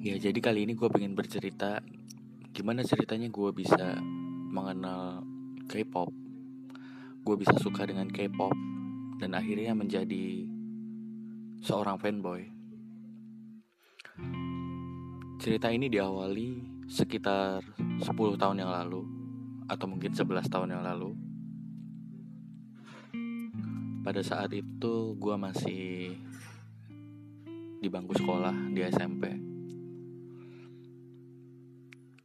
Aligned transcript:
Ya 0.00 0.16
jadi 0.16 0.40
kali 0.40 0.64
ini 0.64 0.72
gue 0.72 0.88
pengen 0.88 1.12
bercerita 1.12 1.84
Gimana 2.56 2.80
ceritanya 2.80 3.28
gue 3.28 3.52
bisa 3.52 4.00
mengenal 4.48 5.20
K-pop. 5.68 6.08
Gue 7.20 7.36
bisa 7.36 7.52
suka 7.60 7.84
dengan 7.84 8.08
K-pop 8.08 8.56
Dan 9.20 9.36
akhirnya 9.36 9.76
menjadi 9.76 10.48
seorang 11.60 12.00
fanboy. 12.00 12.48
Cerita 15.36 15.68
ini 15.68 15.92
diawali 15.92 16.48
sekitar 16.88 17.60
10 17.76 18.00
tahun 18.40 18.56
yang 18.56 18.72
lalu 18.72 19.04
Atau 19.68 19.84
mungkin 19.84 20.16
11 20.16 20.48
tahun 20.48 20.80
yang 20.80 20.80
lalu. 20.80 21.12
Pada 24.00 24.24
saat 24.24 24.48
itu 24.56 25.12
gue 25.20 25.36
masih 25.36 26.16
di 27.84 27.88
bangku 27.92 28.16
sekolah 28.16 28.72
di 28.72 28.80
SMP 28.88 29.49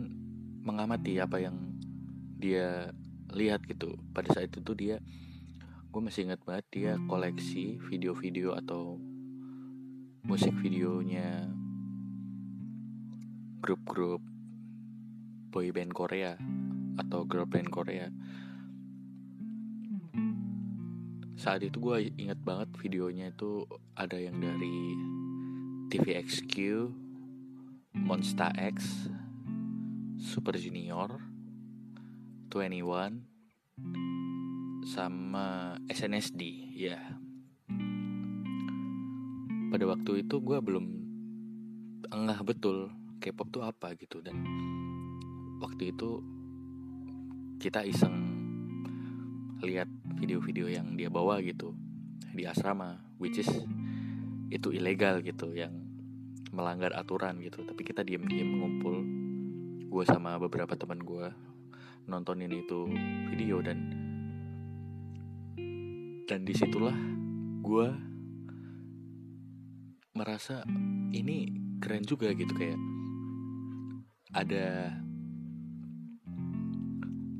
mengamati 0.60 1.16
apa 1.16 1.40
yang 1.40 1.56
dia 2.36 2.92
lihat 3.32 3.64
gitu. 3.64 3.96
Pada 4.12 4.28
saat 4.36 4.52
itu 4.52 4.72
dia 4.76 5.00
gue 5.88 6.00
masih 6.04 6.28
ingat 6.28 6.44
banget 6.44 6.66
dia 6.68 6.92
koleksi 7.08 7.80
video-video 7.88 8.52
atau 8.52 9.00
musik 10.28 10.52
videonya 10.60 11.48
grup-grup 13.64 14.20
boy 15.48 15.72
band 15.72 15.96
Korea 15.96 16.36
atau 17.00 17.24
girl 17.24 17.48
band 17.48 17.72
Korea. 17.72 18.12
Saat 21.40 21.64
itu 21.64 21.80
gue 21.80 22.12
inget 22.20 22.36
banget 22.44 22.68
videonya 22.76 23.32
itu 23.32 23.64
ada 23.96 24.20
yang 24.20 24.36
dari 24.36 24.92
TVXQ, 25.86 26.54
Monster 27.94 28.50
X, 28.58 29.06
Super 30.18 30.58
Junior, 30.58 31.14
21, 32.50 33.22
sama 34.82 35.78
SNSD 35.86 36.42
ya. 36.74 36.98
Pada 39.70 39.84
waktu 39.86 40.26
itu 40.26 40.42
gue 40.42 40.58
belum 40.58 40.86
enggak 42.10 42.42
betul 42.42 42.90
K-pop 43.22 43.48
tuh 43.54 43.62
apa 43.62 43.94
gitu 43.94 44.18
dan 44.22 44.42
waktu 45.62 45.94
itu 45.94 46.18
kita 47.62 47.86
iseng 47.86 48.14
lihat 49.62 49.86
video-video 50.18 50.66
yang 50.66 50.98
dia 50.98 51.08
bawa 51.08 51.38
gitu 51.40 51.78
di 52.34 52.44
asrama 52.44 53.00
which 53.16 53.40
is 53.40 53.48
itu 54.52 54.70
ilegal 54.72 55.22
gitu 55.22 55.52
yang 55.52 55.74
melanggar 56.54 56.94
aturan 56.94 57.38
gitu. 57.42 57.62
Tapi 57.66 57.82
kita 57.82 58.06
diem-diem 58.06 58.60
ngumpul 58.60 58.96
gue 59.86 60.04
sama 60.04 60.36
beberapa 60.36 60.76
teman 60.76 61.00
gue 61.00 61.30
nontonin 62.06 62.52
itu 62.52 62.86
video 63.32 63.58
dan 63.64 63.78
dan 66.26 66.42
di 66.42 66.54
situlah 66.54 66.94
gue 67.62 67.86
merasa 70.14 70.62
ini 71.14 71.50
keren 71.78 72.02
juga 72.02 72.30
gitu 72.34 72.50
kayak 72.54 72.78
ada 74.34 74.90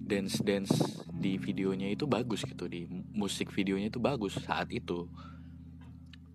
dance 0.06 0.38
dance 0.40 0.74
di 1.10 1.34
videonya 1.34 1.90
itu 1.90 2.06
bagus 2.06 2.46
gitu 2.46 2.70
di 2.70 2.86
musik 3.10 3.50
videonya 3.50 3.90
itu 3.90 3.98
bagus 3.98 4.38
saat 4.38 4.70
itu 4.70 5.10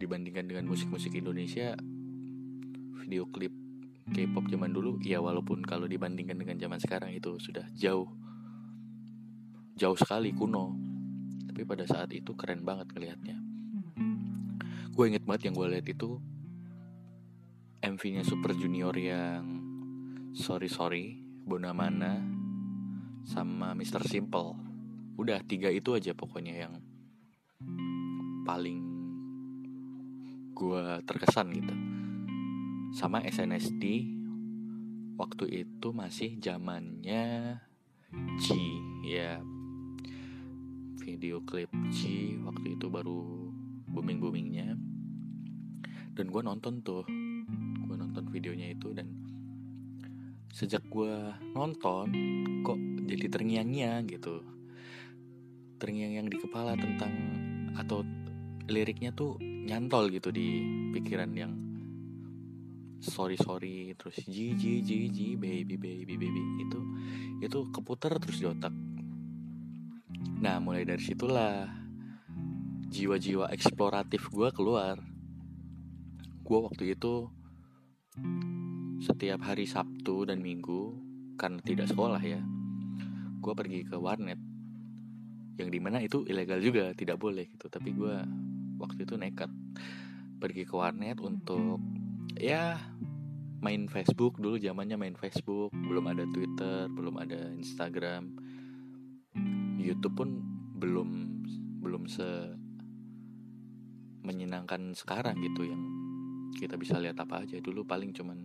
dibandingkan 0.02 0.50
dengan 0.50 0.66
musik-musik 0.66 1.14
Indonesia 1.14 1.78
video 3.06 3.30
klip 3.30 3.54
K-pop 4.10 4.50
zaman 4.50 4.74
dulu 4.74 4.98
ya 5.06 5.22
walaupun 5.22 5.62
kalau 5.62 5.86
dibandingkan 5.86 6.42
dengan 6.42 6.58
zaman 6.58 6.82
sekarang 6.82 7.14
itu 7.14 7.38
sudah 7.38 7.70
jauh 7.78 8.10
jauh 9.78 9.96
sekali 9.96 10.34
kuno 10.34 10.74
tapi 11.46 11.62
pada 11.64 11.86
saat 11.86 12.10
itu 12.18 12.34
keren 12.34 12.66
banget 12.66 12.90
ngelihatnya 12.92 13.38
gue 14.92 15.06
inget 15.06 15.24
banget 15.24 15.48
yang 15.48 15.56
gue 15.56 15.68
lihat 15.70 15.88
itu 15.88 16.18
MV-nya 17.82 18.26
Super 18.26 18.58
Junior 18.58 18.94
yang 18.98 19.46
Sorry 20.34 20.68
Sorry 20.68 21.22
Bonamana 21.46 22.22
sama 23.24 23.78
Mr. 23.78 24.02
Simple 24.10 24.58
udah 25.22 25.40
tiga 25.46 25.70
itu 25.70 25.94
aja 25.94 26.12
pokoknya 26.18 26.68
yang 26.68 26.74
paling 28.44 28.91
gue 30.52 30.84
terkesan 31.08 31.52
gitu. 31.56 31.76
Sama 32.92 33.24
SNSD 33.24 34.08
waktu 35.16 35.68
itu 35.68 35.88
masih 35.96 36.38
zamannya 36.40 37.58
G 38.40 38.46
ya. 39.08 39.40
Video 41.02 41.42
klip 41.42 41.72
G 41.90 42.36
waktu 42.46 42.78
itu 42.78 42.88
baru 42.92 43.50
booming 43.92 44.24
boomingnya 44.24 44.80
dan 46.16 46.28
gue 46.28 46.42
nonton 46.44 46.84
tuh 46.84 47.04
gue 47.88 47.96
nonton 47.96 48.28
videonya 48.32 48.72
itu 48.72 48.92
dan 48.96 49.08
sejak 50.52 50.84
gue 50.92 51.16
nonton 51.56 52.12
kok 52.64 52.80
jadi 53.08 53.26
terngiang-ngiang 53.32 54.04
gitu. 54.12 54.44
Terngiang-ngiang 55.80 56.28
di 56.30 56.38
kepala 56.38 56.76
tentang 56.78 57.12
atau 57.76 58.04
liriknya 58.68 59.16
tuh 59.16 59.40
nyantol 59.66 60.10
gitu 60.10 60.34
di 60.34 60.64
pikiran 60.96 61.32
yang 61.38 61.54
sorry 63.02 63.38
sorry 63.38 63.94
terus 63.98 64.18
ji 64.30 64.54
ji 64.54 64.82
ji 64.86 65.10
ji 65.10 65.28
baby 65.38 65.78
baby 65.78 66.18
baby 66.18 66.44
itu 66.62 66.80
itu 67.42 67.60
keputar 67.74 68.18
terus 68.22 68.38
di 68.42 68.46
otak. 68.46 68.74
Nah 70.42 70.58
mulai 70.62 70.86
dari 70.86 71.02
situlah 71.02 71.66
jiwa-jiwa 72.92 73.50
eksploratif 73.50 74.30
gue 74.30 74.50
keluar. 74.54 75.02
Gue 76.42 76.60
waktu 76.62 76.94
itu 76.94 77.30
setiap 79.02 79.42
hari 79.42 79.66
Sabtu 79.66 80.30
dan 80.30 80.46
Minggu 80.46 80.94
karena 81.42 81.58
tidak 81.66 81.90
sekolah 81.90 82.22
ya 82.22 82.38
gue 83.42 83.54
pergi 83.58 83.82
ke 83.82 83.98
warnet 83.98 84.38
yang 85.58 85.74
di 85.74 85.82
mana 85.82 85.98
itu 85.98 86.22
ilegal 86.30 86.62
juga 86.62 86.94
tidak 86.94 87.18
boleh 87.18 87.50
gitu 87.50 87.66
tapi 87.66 87.98
gue 87.98 88.16
waktu 88.82 89.06
itu 89.06 89.16
nekat 89.16 89.54
pergi 90.42 90.66
ke 90.66 90.74
warnet 90.74 91.22
untuk 91.22 91.78
ya 92.34 92.82
main 93.62 93.86
Facebook. 93.86 94.42
Dulu 94.42 94.58
zamannya 94.58 94.98
main 94.98 95.14
Facebook. 95.14 95.70
Belum 95.70 96.10
ada 96.10 96.26
Twitter 96.34 96.90
belum 96.90 97.22
ada 97.22 97.54
Instagram. 97.54 98.34
YouTube 99.78 100.18
pun 100.18 100.30
belum 100.82 101.10
belum 101.82 102.10
se 102.10 102.58
menyenangkan 104.22 104.94
sekarang 104.94 105.42
gitu 105.42 105.66
yang 105.66 105.82
kita 106.58 106.78
bisa 106.78 106.98
lihat 106.98 107.22
apa 107.22 107.46
aja. 107.46 107.62
Dulu 107.62 107.86
paling 107.86 108.12
cuman 108.18 108.38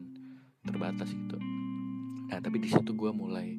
terbatas 0.61 1.09
gitu. 1.17 1.41
Nah 2.29 2.39
tapi 2.45 2.61
di 2.61 2.69
situ 2.69 2.93
gue 2.93 3.13
mulai 3.13 3.57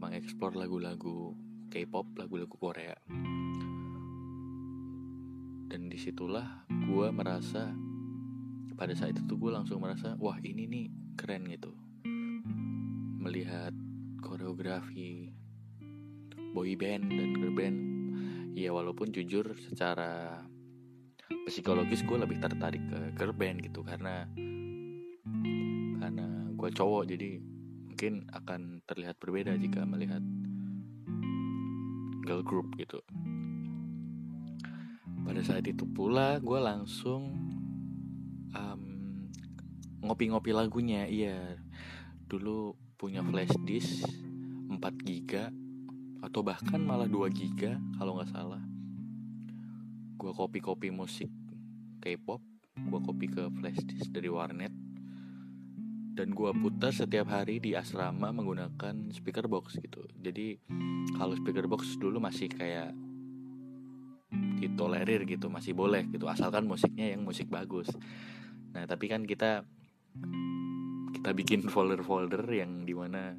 mengeksplor 0.00 0.56
lagu-lagu 0.56 1.36
K-pop 1.70 2.18
lagu-lagu 2.18 2.56
Korea 2.56 2.96
dan 5.70 5.86
di 5.86 5.94
situlah 5.94 6.66
gue 6.66 7.08
merasa 7.14 7.70
pada 8.74 8.90
saat 8.98 9.14
itu 9.14 9.38
gue 9.38 9.52
langsung 9.54 9.78
merasa 9.78 10.18
wah 10.18 10.34
ini 10.42 10.66
nih 10.66 10.86
keren 11.14 11.46
gitu. 11.46 11.70
Melihat 13.22 13.70
koreografi 14.18 15.30
boy 16.50 16.74
band 16.74 17.06
dan 17.14 17.30
girl 17.38 17.54
band 17.54 17.78
ya 18.58 18.74
walaupun 18.74 19.14
jujur 19.14 19.54
secara 19.54 20.42
psikologis 21.46 22.02
gue 22.02 22.18
lebih 22.18 22.42
tertarik 22.42 22.82
ke 22.90 23.14
girl 23.14 23.30
band 23.30 23.62
gitu 23.62 23.86
karena 23.86 24.26
karena 26.02 26.26
gue 26.58 26.70
cowok 26.74 27.06
jadi 27.06 27.38
mungkin 27.86 28.26
akan 28.34 28.82
terlihat 28.90 29.14
berbeda 29.22 29.54
jika 29.62 29.86
melihat 29.86 30.24
girl 32.26 32.42
group 32.42 32.74
gitu 32.74 32.98
pada 35.30 35.46
saat 35.46 35.62
itu 35.62 35.86
pula 35.86 36.42
gue 36.42 36.58
langsung 36.58 37.38
ngopi-ngopi 40.02 40.50
lagunya 40.50 41.06
iya. 41.06 41.54
Dulu 42.26 42.74
punya 42.98 43.22
flash 43.22 43.54
disk 43.62 44.10
4 44.66 44.74
giga 45.06 45.54
atau 46.18 46.42
bahkan 46.42 46.82
malah 46.82 47.06
2 47.06 47.30
giga 47.30 47.78
kalau 47.94 48.18
nggak 48.18 48.34
salah. 48.34 48.58
Gue 50.18 50.34
kopi-kopi 50.34 50.90
musik 50.90 51.30
K-pop 52.02 52.42
gue 52.74 53.00
kopi 53.06 53.30
ke 53.30 53.46
flash 53.54 53.78
disk 53.86 54.10
dari 54.10 54.26
warnet. 54.26 54.74
Dan 56.10 56.34
gue 56.34 56.50
putar 56.58 56.90
setiap 56.90 57.30
hari 57.30 57.62
di 57.62 57.78
asrama 57.78 58.34
menggunakan 58.34 59.14
speaker 59.14 59.46
box 59.46 59.78
gitu. 59.78 60.10
Jadi 60.18 60.58
kalau 61.14 61.38
speaker 61.38 61.70
box 61.70 61.94
dulu 62.02 62.18
masih 62.18 62.50
kayak 62.50 62.98
ditolerir 64.32 65.26
gitu 65.26 65.50
masih 65.50 65.74
boleh 65.74 66.06
gitu 66.10 66.30
asalkan 66.30 66.66
musiknya 66.66 67.12
yang 67.12 67.26
musik 67.26 67.50
bagus 67.50 67.90
nah 68.70 68.86
tapi 68.86 69.10
kan 69.10 69.26
kita 69.26 69.66
kita 71.20 71.30
bikin 71.34 71.66
folder-folder 71.66 72.46
yang 72.48 72.86
di 72.86 72.94
mana 72.94 73.34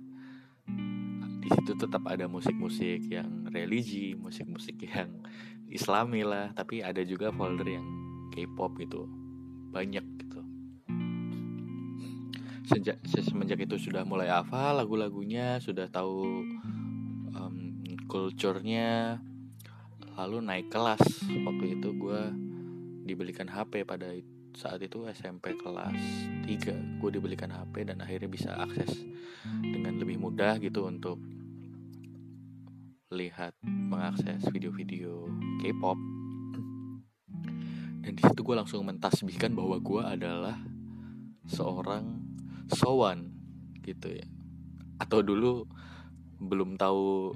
di 1.42 1.50
situ 1.50 1.74
tetap 1.74 2.06
ada 2.06 2.30
musik-musik 2.30 3.10
yang 3.10 3.50
religi, 3.50 4.14
musik-musik 4.14 4.78
yang 4.86 5.10
islami 5.74 6.22
lah, 6.22 6.54
tapi 6.54 6.86
ada 6.86 7.02
juga 7.02 7.34
folder 7.34 7.82
yang 7.82 7.88
K-pop 8.30 8.78
gitu, 8.78 9.10
banyak 9.74 10.06
gitu. 10.22 10.40
Sejak 12.70 13.02
semenjak 13.10 13.58
itu 13.66 13.82
sudah 13.82 14.06
mulai 14.06 14.30
hafal 14.30 14.78
lagu-lagunya, 14.86 15.58
sudah 15.58 15.90
tahu 15.90 16.46
um, 17.34 17.82
culture-nya, 18.06 19.18
lalu 20.22 20.38
naik 20.38 20.70
kelas. 20.70 21.02
Waktu 21.26 21.82
itu 21.82 21.98
gue 21.98 22.22
dibelikan 23.10 23.50
HP 23.50 23.90
pada 23.90 24.14
saat 24.54 24.78
itu 24.86 25.10
SMP 25.10 25.58
kelas 25.58 25.98
3 26.46 27.02
gue 27.02 27.10
dibelikan 27.10 27.50
HP 27.50 27.90
dan 27.90 28.06
akhirnya 28.06 28.30
bisa 28.30 28.54
akses 28.54 29.02
dengan 29.66 29.98
lebih 29.98 30.22
mudah 30.22 30.62
gitu 30.62 30.86
untuk 30.86 31.18
lihat 33.10 33.58
mengakses 33.66 34.46
video-video 34.54 35.26
K-pop. 35.66 35.98
Dan 38.06 38.14
di 38.14 38.22
situ 38.22 38.46
gue 38.46 38.54
langsung 38.54 38.86
mentasbihkan 38.86 39.58
bahwa 39.58 39.82
gue 39.82 40.02
adalah 40.06 40.62
seorang 41.50 42.22
sowan 42.70 43.34
gitu 43.82 44.14
ya. 44.14 44.28
Atau 45.02 45.26
dulu 45.26 45.66
belum 46.38 46.78
tahu 46.78 47.34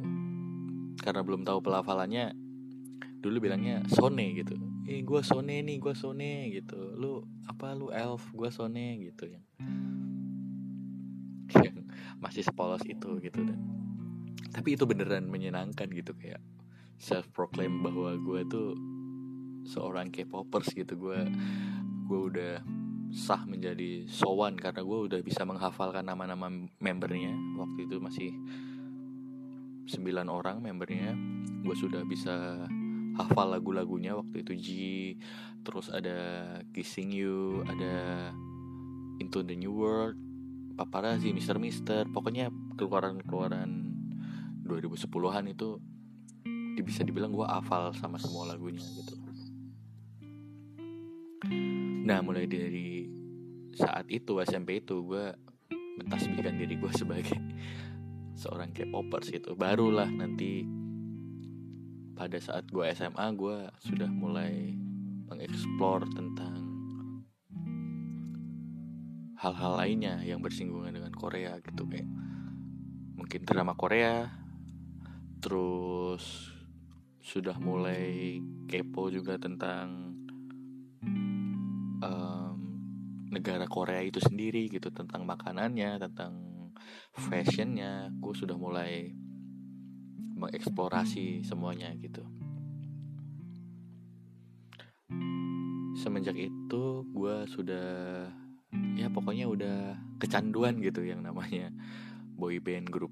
karena 1.01 1.25
belum 1.25 1.41
tahu 1.41 1.65
pelafalannya 1.65 2.44
dulu 3.25 3.49
bilangnya 3.49 3.81
Sone 3.89 4.37
gitu. 4.37 4.53
Eh 4.85 5.01
gue 5.01 5.21
Sone 5.25 5.65
nih 5.65 5.81
gue 5.81 5.97
Sone 5.97 6.53
gitu. 6.53 6.93
Lu 6.93 7.25
apa 7.49 7.73
lu 7.73 7.89
elf 7.89 8.21
gue 8.29 8.49
Sone 8.53 9.01
gitu 9.01 9.25
yang 9.25 9.41
yang 11.57 11.89
masih 12.21 12.45
sepolos 12.45 12.85
itu 12.85 13.17
gitu 13.17 13.41
dan 13.41 13.57
tapi 14.53 14.77
itu 14.77 14.85
beneran 14.85 15.25
menyenangkan 15.25 15.89
gitu 15.89 16.13
kayak 16.13 16.41
self 17.01 17.25
proclaim 17.33 17.81
bahwa 17.81 18.13
gue 18.13 18.41
tuh 18.45 18.77
seorang 19.65 20.13
K-popers 20.13 20.69
gitu. 20.77 20.93
Gue 20.93 21.25
gue 22.05 22.19
udah 22.29 22.53
sah 23.09 23.41
menjadi 23.49 24.05
sowan 24.05 24.53
karena 24.53 24.85
gue 24.85 24.99
udah 25.09 25.19
bisa 25.25 25.41
menghafalkan 25.49 26.05
nama-nama 26.05 26.45
membernya. 26.77 27.33
Waktu 27.57 27.89
itu 27.89 27.97
masih 27.97 28.31
sembilan 29.89 30.29
orang 30.29 30.61
membernya. 30.61 31.17
Gue 31.65 31.73
sudah 31.73 32.05
bisa 32.05 32.69
hafal 33.15 33.51
lagu-lagunya 33.51 34.15
waktu 34.15 34.43
itu 34.43 34.53
G. 34.55 34.67
Terus 35.65 35.89
ada 35.89 36.17
Kissing 36.75 37.11
You 37.15 37.65
ada 37.65 38.29
Into 39.17 39.41
the 39.41 39.55
New 39.55 39.73
World 39.73 40.19
Paparazzi 40.75 41.31
Mister 41.31 41.55
Mister. 41.57 42.05
Pokoknya 42.11 42.51
keluaran-keluaran 42.75 43.71
2010-an 44.67 45.45
itu 45.51 45.79
bisa 46.85 47.01
dibilang 47.01 47.33
gue 47.33 47.47
hafal 47.47 47.95
sama 47.97 48.21
semua 48.21 48.45
lagunya 48.51 48.83
gitu. 48.83 49.15
Nah 52.05 52.21
mulai 52.21 52.45
dari 52.45 53.09
saat 53.73 54.05
itu 54.13 54.37
SMP 54.45 54.85
itu 54.85 55.01
gue 55.01 55.33
mentasbihkan 55.97 56.59
diri 56.61 56.77
gue 56.77 56.91
sebagai 57.01 57.39
seorang 58.37 58.69
K-popers 58.75 59.33
gitu. 59.33 59.57
Barulah 59.57 60.07
nanti 60.07 60.61
pada 62.15 62.39
saat 62.39 62.65
gue 62.71 62.87
SMA 62.95 63.27
gue 63.35 63.57
sudah 63.83 64.07
mulai 64.07 64.71
mengeksplor 65.27 66.07
tentang 66.15 66.63
hal-hal 69.35 69.73
lainnya 69.75 70.23
yang 70.23 70.39
bersinggungan 70.39 70.95
dengan 70.95 71.11
Korea 71.11 71.59
gitu 71.59 71.85
kayak 71.85 72.07
mungkin 73.19 73.41
drama 73.43 73.75
Korea 73.75 74.31
terus 75.43 76.49
sudah 77.19 77.59
mulai 77.59 78.39
kepo 78.65 79.11
juga 79.11 79.35
tentang 79.35 80.15
um, 82.01 82.57
negara 83.29 83.67
Korea 83.67 84.01
itu 84.01 84.23
sendiri 84.23 84.71
gitu 84.71 84.93
tentang 84.93 85.25
makanannya 85.27 85.99
tentang 85.99 86.55
fashionnya. 87.15 88.11
Gue 88.19 88.33
sudah 88.35 88.55
mulai 88.55 89.11
mengeksplorasi 90.35 91.45
semuanya 91.47 91.91
gitu. 91.99 92.21
Semenjak 95.95 96.35
itu 96.35 96.83
gue 97.15 97.35
sudah 97.47 97.87
ya 98.99 99.07
pokoknya 99.07 99.47
udah 99.47 99.77
kecanduan 100.19 100.83
gitu 100.83 101.07
yang 101.07 101.23
namanya 101.23 101.71
boy 102.35 102.59
band 102.59 102.91
grup 102.91 103.11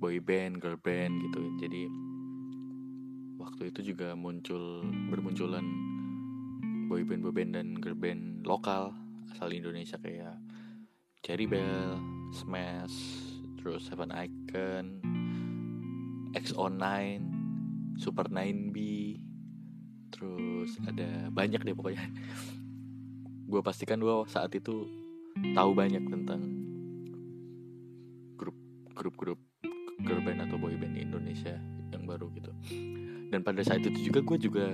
boy 0.00 0.22
band 0.22 0.62
girl 0.62 0.78
band 0.78 1.20
gitu. 1.28 1.42
Jadi 1.60 1.90
waktu 3.36 3.74
itu 3.74 3.92
juga 3.92 4.14
muncul 4.14 4.86
bermunculan 5.10 5.66
boy 6.86 7.02
band 7.02 7.20
boy 7.26 7.34
band 7.34 7.50
dan 7.58 7.74
girl 7.76 7.98
band 7.98 8.46
lokal 8.46 8.94
asal 9.34 9.50
Indonesia 9.50 9.98
kayak 9.98 10.38
Cherry 11.20 11.44
Bell, 11.44 12.00
Smash, 12.32 12.96
terus 13.60 13.84
Seven 13.84 14.08
Icon, 14.08 15.04
XO9 16.34 16.84
Super 18.00 18.30
9B 18.30 18.76
terus 20.10 20.76
ada 20.84 21.30
banyak 21.30 21.62
deh 21.62 21.74
pokoknya. 21.74 22.04
Gue 23.50 23.60
pastikan 23.64 23.98
gue 23.98 24.14
saat 24.30 24.52
itu 24.54 24.86
tahu 25.54 25.70
banyak 25.72 26.04
tentang 26.06 26.40
grup 28.36 28.56
grup 28.94 29.14
grup 29.16 29.40
girl 30.04 30.20
band 30.24 30.44
atau 30.48 30.56
boy 30.56 30.74
band 30.76 30.96
Indonesia 30.96 31.56
yang 31.92 32.04
baru 32.06 32.30
gitu. 32.34 32.52
Dan 33.30 33.46
pada 33.46 33.62
saat 33.62 33.82
itu 33.84 34.10
juga 34.10 34.20
gue 34.22 34.38
juga 34.38 34.66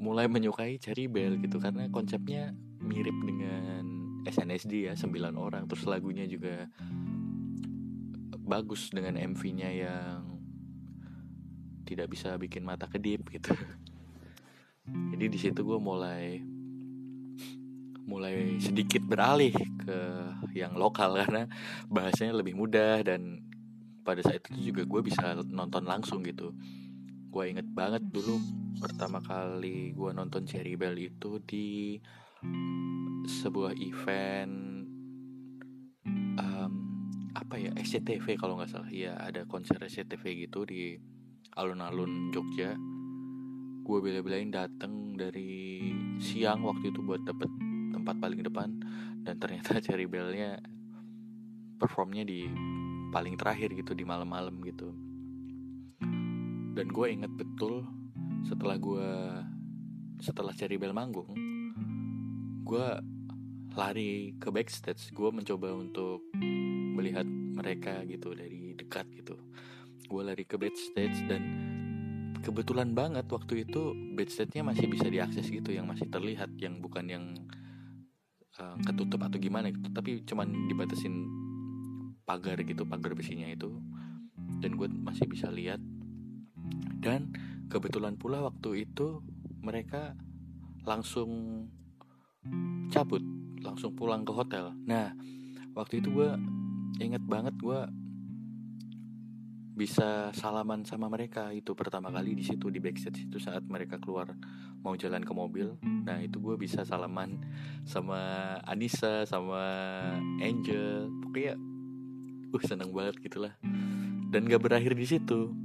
mulai 0.00 0.30
menyukai 0.30 0.80
Cherry 0.80 1.10
Bell 1.10 1.36
gitu 1.44 1.60
karena 1.60 1.84
konsepnya 1.92 2.56
mirip 2.80 3.14
dengan 3.20 3.84
SNSD 4.24 4.88
ya 4.88 4.94
9 4.96 5.36
orang. 5.36 5.68
Terus 5.68 5.84
lagunya 5.84 6.24
juga 6.24 6.68
bagus 8.50 8.90
dengan 8.90 9.14
MV-nya 9.14 9.70
yang 9.70 10.42
tidak 11.86 12.10
bisa 12.10 12.34
bikin 12.34 12.66
mata 12.66 12.90
kedip 12.90 13.30
gitu. 13.30 13.54
Jadi 15.14 15.24
di 15.30 15.38
situ 15.38 15.62
gue 15.62 15.78
mulai 15.78 16.42
mulai 18.10 18.58
sedikit 18.58 19.06
beralih 19.06 19.54
ke 19.54 19.98
yang 20.58 20.74
lokal 20.74 21.14
karena 21.22 21.46
bahasanya 21.86 22.42
lebih 22.42 22.58
mudah 22.58 23.06
dan 23.06 23.38
pada 24.02 24.18
saat 24.26 24.42
itu 24.50 24.74
juga 24.74 24.82
gue 24.82 25.00
bisa 25.06 25.38
nonton 25.46 25.86
langsung 25.86 26.26
gitu 26.26 26.50
gue 27.30 27.44
inget 27.46 27.68
banget 27.70 28.02
dulu 28.10 28.42
pertama 28.82 29.22
kali 29.22 29.94
gue 29.94 30.10
nonton 30.10 30.42
Cherry 30.42 30.74
Bell 30.74 30.98
itu 30.98 31.38
di 31.46 31.94
sebuah 33.30 33.78
event 33.78 34.69
ya 37.60 37.70
SCTV 37.76 38.40
kalau 38.40 38.56
nggak 38.56 38.70
salah. 38.72 38.88
Ya 38.88 39.16
ada 39.20 39.44
konser 39.44 39.76
SCTV 39.76 40.48
gitu 40.48 40.64
di 40.64 40.96
alun-alun 41.56 42.32
Jogja. 42.32 42.76
Gue 43.84 43.98
bela-belain 44.00 44.48
dateng 44.48 45.18
dari 45.18 45.92
siang 46.22 46.64
waktu 46.64 46.94
itu 46.94 47.00
buat 47.04 47.20
dapet 47.26 47.50
tempat 47.92 48.16
paling 48.16 48.40
depan. 48.40 48.70
Dan 49.20 49.36
ternyata 49.36 49.76
Cherry 49.84 50.08
Bellnya 50.08 50.56
performnya 51.76 52.24
di 52.24 52.48
paling 53.10 53.34
terakhir 53.36 53.74
gitu 53.76 53.92
di 53.92 54.04
malam-malam 54.08 54.56
gitu. 54.64 54.94
Dan 56.76 56.86
gue 56.88 57.06
inget 57.10 57.32
betul 57.34 57.84
setelah 58.46 58.80
gue 58.80 59.08
setelah 60.20 60.52
Cherry 60.56 60.80
Bell 60.80 60.96
manggung 60.96 61.32
gue 62.70 62.86
lari 63.74 64.38
ke 64.38 64.54
backstage. 64.54 65.10
Gue 65.10 65.34
mencoba 65.34 65.74
untuk 65.74 66.22
melihat 66.94 67.26
mereka 67.54 68.02
gitu 68.06 68.32
dari 68.34 68.74
dekat 68.78 69.06
gitu. 69.14 69.36
Gue 70.06 70.22
lari 70.26 70.42
ke 70.46 70.58
backstage 70.58 71.26
dan 71.30 71.42
kebetulan 72.40 72.96
banget 72.96 73.28
waktu 73.28 73.68
itu 73.68 73.92
backstage-nya 74.16 74.64
masih 74.64 74.88
bisa 74.88 75.06
diakses 75.06 75.46
gitu 75.52 75.70
yang 75.70 75.86
masih 75.86 76.08
terlihat 76.08 76.50
yang 76.56 76.80
bukan 76.80 77.04
yang 77.06 77.24
uh, 78.58 78.76
ketutup 78.82 79.20
atau 79.26 79.38
gimana 79.38 79.70
gitu. 79.70 79.88
Tapi 79.92 80.24
cuman 80.24 80.48
dibatasin 80.66 81.28
pagar 82.24 82.58
gitu 82.62 82.82
pagar 82.88 83.12
besinya 83.12 83.46
itu. 83.46 83.70
Dan 84.60 84.74
gue 84.76 84.88
masih 84.88 85.28
bisa 85.28 85.52
lihat. 85.52 85.78
Dan 87.00 87.32
kebetulan 87.70 88.16
pula 88.16 88.44
waktu 88.44 88.88
itu 88.88 89.22
mereka 89.60 90.16
langsung 90.84 91.64
cabut 92.88 93.22
langsung 93.60 93.92
pulang 93.92 94.24
ke 94.24 94.32
hotel. 94.32 94.72
Nah 94.88 95.12
waktu 95.76 96.00
itu 96.00 96.08
gue 96.10 96.30
inget 96.98 97.22
banget 97.22 97.54
gue 97.60 97.80
bisa 99.80 100.28
salaman 100.36 100.84
sama 100.84 101.08
mereka. 101.08 101.48
Itu 101.56 101.72
pertama 101.72 102.12
kali 102.12 102.36
di 102.36 102.44
situ 102.44 102.68
di 102.68 102.84
backstage 102.84 103.24
itu 103.24 103.40
saat 103.40 103.64
mereka 103.64 103.96
keluar 103.96 104.36
mau 104.84 104.92
jalan 104.92 105.24
ke 105.24 105.32
mobil. 105.32 105.72
Nah 105.80 106.20
itu 106.20 106.36
gue 106.36 106.60
bisa 106.60 106.84
salaman 106.84 107.40
sama 107.88 108.20
Anissa 108.68 109.24
sama 109.24 109.64
Angel. 110.44 111.08
Pokoknya 111.24 111.56
uh 112.52 112.62
seneng 112.68 112.92
banget 112.92 113.24
gitulah. 113.24 113.56
Dan 114.28 114.52
gak 114.52 114.60
berakhir 114.60 114.92
di 114.92 115.06
situ. 115.08 115.56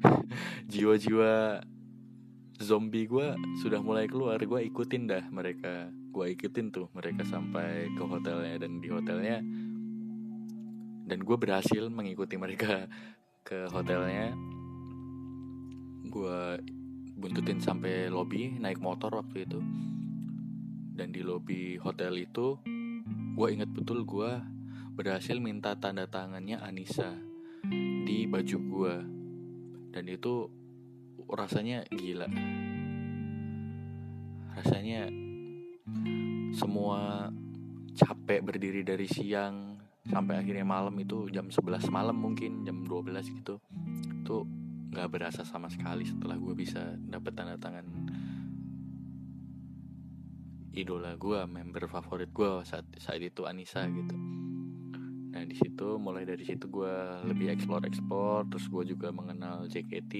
Jiwa-jiwa 0.72 1.60
zombie 2.56 3.04
gue 3.04 3.36
sudah 3.60 3.84
mulai 3.84 4.08
keluar. 4.08 4.40
Gue 4.40 4.64
ikutin 4.64 5.12
dah 5.12 5.28
mereka. 5.28 5.92
Gue 6.08 6.32
ikutin 6.32 6.72
tuh 6.72 6.88
mereka 6.96 7.20
sampai 7.28 7.92
ke 7.92 8.00
hotelnya. 8.00 8.64
Dan 8.64 8.80
di 8.80 8.88
hotelnya 8.88 9.44
dan 11.02 11.18
gue 11.22 11.36
berhasil 11.36 11.90
mengikuti 11.90 12.38
mereka 12.38 12.86
ke 13.42 13.66
hotelnya. 13.70 14.34
Gue 16.06 16.58
buntutin 17.18 17.58
sampai 17.58 18.08
lobby 18.08 18.58
naik 18.58 18.78
motor 18.78 19.10
waktu 19.18 19.44
itu. 19.46 19.60
Dan 20.92 21.10
di 21.10 21.24
lobby 21.24 21.80
hotel 21.80 22.20
itu 22.20 22.60
gue 23.32 23.48
inget 23.48 23.70
betul 23.72 24.04
gue 24.04 24.40
berhasil 24.92 25.40
minta 25.40 25.72
tanda 25.80 26.04
tangannya 26.04 26.60
Anissa 26.60 27.16
di 28.04 28.28
baju 28.28 28.58
gue 28.60 28.94
dan 29.92 30.04
itu 30.08 30.52
rasanya 31.32 31.84
gila. 31.88 32.28
Rasanya 34.52 35.08
semua 36.52 37.32
capek 37.96 38.44
berdiri 38.44 38.84
dari 38.84 39.08
siang 39.08 39.71
sampai 40.06 40.42
akhirnya 40.42 40.66
malam 40.66 40.94
itu 40.98 41.30
jam 41.30 41.46
11 41.46 41.90
malam 41.90 42.18
mungkin 42.18 42.66
jam 42.66 42.82
12 42.82 43.38
gitu. 43.42 43.62
Itu 44.22 44.46
nggak 44.92 45.08
berasa 45.08 45.42
sama 45.46 45.72
sekali 45.72 46.04
setelah 46.04 46.36
gue 46.36 46.52
bisa 46.52 46.98
dapet 47.00 47.32
tanda 47.32 47.56
tangan 47.56 47.86
idola 50.72 51.16
gue 51.20 51.40
member 51.48 51.84
favorit 51.88 52.32
gue 52.32 52.64
saat 52.64 52.84
saat 52.96 53.20
itu 53.20 53.44
Anissa 53.44 53.84
gitu. 53.88 54.16
Nah 55.32 55.48
di 55.48 55.56
situ 55.56 55.96
mulai 55.96 56.28
dari 56.28 56.44
situ 56.44 56.68
gue 56.68 56.94
lebih 57.24 57.48
explore 57.52 57.88
explore 57.88 58.44
terus 58.52 58.68
gue 58.68 58.92
juga 58.92 59.08
mengenal 59.12 59.64
JKT 59.68 60.12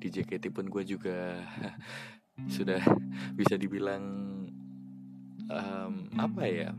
di 0.00 0.08
JKT 0.08 0.52
pun 0.52 0.72
gue 0.72 0.84
juga 0.88 1.40
sudah 2.56 2.80
bisa 3.36 3.60
dibilang 3.60 4.04
um, 5.52 5.94
apa 6.16 6.42
ya 6.48 6.72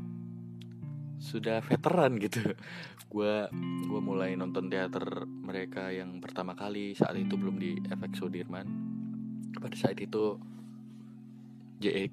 sudah 1.24 1.64
veteran 1.64 2.20
gitu. 2.20 2.52
Gue 3.08 3.48
gue 3.88 4.02
mulai 4.04 4.36
nonton 4.36 4.68
teater 4.68 5.24
mereka 5.24 5.88
yang 5.96 6.20
pertama 6.20 6.52
kali 6.52 6.92
saat 6.92 7.16
itu 7.16 7.40
belum 7.40 7.56
di 7.56 7.80
FX 7.88 8.20
Sudirman. 8.20 8.68
Pada 9.56 9.76
saat 9.80 9.96
itu 10.04 10.36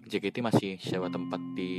JKT 0.07 0.39
masih 0.39 0.79
sewa 0.79 1.11
tempat 1.11 1.43
di 1.59 1.75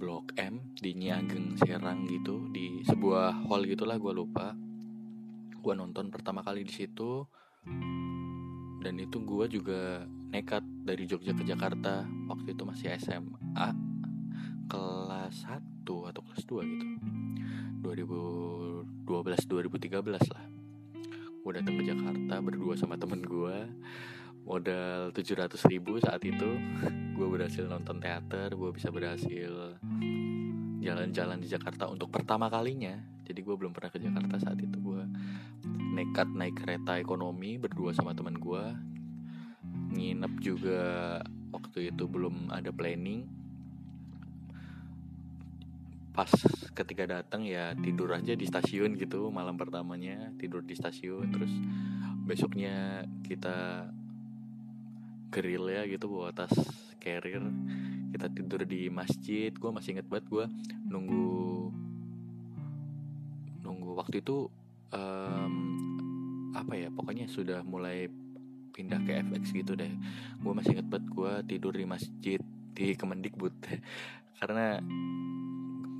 Blok 0.00 0.32
M 0.40 0.76
di 0.76 0.96
Niageng 0.96 1.60
Serang 1.60 2.08
gitu 2.08 2.48
di 2.52 2.80
sebuah 2.84 3.48
hall 3.48 3.64
gitulah 3.68 3.96
gue 3.96 4.12
lupa. 4.12 4.52
Gue 5.60 5.74
nonton 5.76 6.12
pertama 6.12 6.44
kali 6.44 6.64
di 6.64 6.72
situ. 6.72 7.24
Dan 8.80 8.96
itu 8.96 9.20
gue 9.20 9.44
juga 9.48 10.08
nekat 10.32 10.64
dari 10.88 11.04
Jogja 11.04 11.36
ke 11.36 11.44
Jakarta 11.44 12.08
waktu 12.32 12.56
itu 12.56 12.64
masih 12.64 12.96
SMA 12.96 13.89
kelas 14.70 15.34
1 15.50 15.82
atau 15.84 16.22
kelas 16.22 16.42
2 16.46 16.62
gitu. 16.70 16.86
2012 17.82 19.50
2013 19.50 20.06
lah. 20.30 20.44
Gue 21.42 21.52
datang 21.56 21.74
ke 21.74 21.84
Jakarta 21.90 22.34
berdua 22.38 22.78
sama 22.78 22.94
temen 22.94 23.24
gue 23.26 23.56
modal 24.46 25.10
700 25.10 25.58
ribu 25.66 25.98
saat 25.98 26.22
itu. 26.22 26.54
Gue 27.18 27.26
berhasil 27.26 27.66
nonton 27.66 27.98
teater 27.98 28.54
gue 28.54 28.70
bisa 28.70 28.94
berhasil 28.94 29.74
jalan-jalan 30.80 31.42
di 31.42 31.48
Jakarta 31.50 31.90
untuk 31.90 32.14
pertama 32.14 32.46
kalinya. 32.46 32.94
Jadi 33.26 33.42
gue 33.42 33.54
belum 33.58 33.74
pernah 33.74 33.90
ke 33.90 33.98
Jakarta 33.98 34.38
saat 34.38 34.58
itu. 34.62 34.78
Gue 34.78 35.02
nekat 35.98 36.30
naik 36.30 36.62
kereta 36.62 36.96
ekonomi 37.02 37.58
berdua 37.58 37.90
sama 37.90 38.14
teman 38.14 38.38
gue 38.38 38.64
nginep 39.90 40.32
juga 40.38 40.80
waktu 41.50 41.90
itu 41.90 42.06
belum 42.06 42.54
ada 42.54 42.70
planning 42.70 43.26
pas 46.10 46.30
ketika 46.74 47.06
datang 47.06 47.46
ya 47.46 47.72
tidur 47.78 48.10
aja 48.12 48.34
di 48.34 48.42
stasiun 48.42 48.98
gitu 48.98 49.30
malam 49.30 49.54
pertamanya 49.54 50.34
tidur 50.36 50.60
di 50.60 50.74
stasiun 50.74 51.30
terus 51.30 51.52
besoknya 52.26 53.06
kita 53.22 53.86
grill 55.30 55.70
ya 55.70 55.86
gitu 55.86 56.10
bawa 56.10 56.34
tas 56.34 56.50
carrier 56.98 57.46
kita 58.10 58.26
tidur 58.36 58.66
di 58.66 58.90
masjid. 58.90 59.48
Gue 59.54 59.70
masih 59.70 59.96
inget 59.96 60.06
banget 60.10 60.26
gue 60.28 60.44
nunggu 60.90 61.70
nunggu 63.62 63.90
waktu 63.94 64.20
itu 64.20 64.50
um, 64.90 65.54
apa 66.52 66.74
ya 66.74 66.88
pokoknya 66.90 67.30
sudah 67.30 67.62
mulai 67.62 68.10
pindah 68.74 69.00
ke 69.06 69.22
FX 69.24 69.54
gitu 69.54 69.78
deh. 69.78 69.88
Gue 70.42 70.52
masih 70.52 70.76
inget 70.76 70.88
banget 70.90 71.06
gue 71.08 71.32
tidur 71.46 71.72
di 71.72 71.86
masjid 71.86 72.40
di 72.74 72.92
Kemendikbud. 72.98 73.54
Karena 74.42 74.82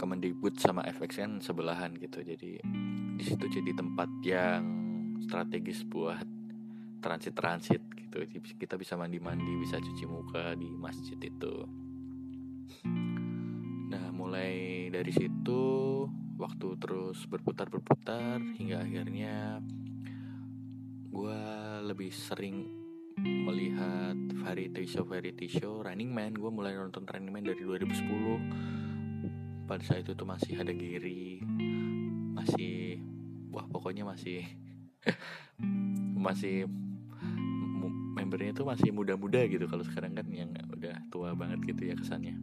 Kemendikbud 0.00 0.56
sama 0.56 0.80
FX 0.88 1.20
kan 1.20 1.44
sebelahan 1.44 1.92
gitu. 2.00 2.24
Jadi 2.24 2.56
di 3.20 3.24
situ 3.28 3.44
jadi 3.52 3.76
tempat 3.76 4.08
yang 4.24 4.64
strategis 5.28 5.84
buat 5.84 6.24
transit-transit 7.04 7.84
gitu. 8.00 8.24
Kita 8.56 8.80
bisa 8.80 8.96
mandi-mandi 8.96 9.60
bisa 9.60 9.76
cuci 9.76 10.08
muka 10.08 10.56
di 10.56 10.72
masjid 10.72 11.20
itu. 11.20 11.68
Nah 13.92 14.08
mulai 14.16 14.88
dari 14.88 15.12
situ 15.12 15.60
waktu 16.40 16.68
terus 16.80 17.28
berputar-berputar 17.28 18.40
hingga 18.56 18.80
akhirnya 18.80 19.60
gue 21.12 21.40
lebih 21.84 22.08
sering 22.08 22.64
melihat 23.20 24.16
variety 24.40 24.88
show 24.88 25.04
variety 25.04 25.44
show 25.44 25.84
Running 25.84 26.08
Man. 26.08 26.32
Gue 26.32 26.48
mulai 26.48 26.72
nonton 26.72 27.04
Running 27.04 27.32
Man 27.36 27.44
dari 27.44 27.60
2010 27.60 28.89
pada 29.70 29.86
saat 29.86 30.02
itu 30.02 30.18
tuh 30.18 30.26
masih 30.26 30.58
ada 30.58 30.74
Giri 30.74 31.38
masih 32.34 32.98
wah 33.54 33.62
pokoknya 33.70 34.02
masih 34.02 34.42
masih 36.26 36.66
membernya 38.18 38.50
tuh 38.50 38.66
masih 38.66 38.90
muda-muda 38.90 39.38
gitu 39.46 39.70
kalau 39.70 39.86
sekarang 39.86 40.18
kan 40.18 40.26
yang 40.34 40.50
udah 40.74 40.98
tua 41.14 41.38
banget 41.38 41.62
gitu 41.70 41.86
ya 41.86 41.94
kesannya. 41.94 42.34